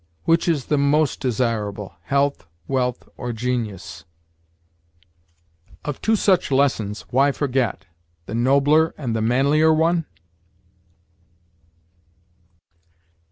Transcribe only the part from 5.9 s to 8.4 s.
two such lessons, why forget The